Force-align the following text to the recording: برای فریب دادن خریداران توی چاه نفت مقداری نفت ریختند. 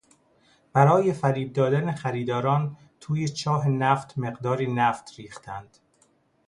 برای 0.73 1.13
فریب 1.13 1.53
دادن 1.53 1.91
خریداران 1.91 2.77
توی 2.99 3.27
چاه 3.27 3.67
نفت 3.67 4.17
مقداری 4.17 4.73
نفت 4.73 5.13
ریختند. 5.19 5.77